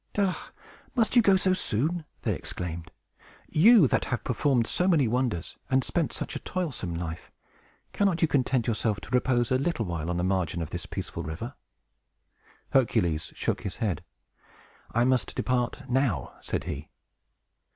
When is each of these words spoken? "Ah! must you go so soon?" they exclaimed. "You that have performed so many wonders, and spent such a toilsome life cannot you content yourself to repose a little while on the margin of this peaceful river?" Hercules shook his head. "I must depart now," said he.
"Ah! 0.17 0.49
must 0.95 1.15
you 1.15 1.21
go 1.21 1.35
so 1.35 1.53
soon?" 1.53 2.05
they 2.23 2.33
exclaimed. 2.33 2.89
"You 3.47 3.87
that 3.87 4.05
have 4.05 4.23
performed 4.23 4.65
so 4.65 4.87
many 4.87 5.07
wonders, 5.07 5.57
and 5.69 5.83
spent 5.83 6.11
such 6.11 6.35
a 6.35 6.39
toilsome 6.39 6.95
life 6.95 7.29
cannot 7.93 8.23
you 8.23 8.27
content 8.27 8.65
yourself 8.65 8.99
to 9.01 9.11
repose 9.11 9.51
a 9.51 9.59
little 9.59 9.85
while 9.85 10.09
on 10.09 10.17
the 10.17 10.23
margin 10.23 10.59
of 10.59 10.71
this 10.71 10.87
peaceful 10.87 11.21
river?" 11.21 11.53
Hercules 12.71 13.31
shook 13.35 13.61
his 13.61 13.75
head. 13.75 14.03
"I 14.91 15.03
must 15.05 15.35
depart 15.35 15.87
now," 15.87 16.33
said 16.41 16.63
he. 16.63 16.89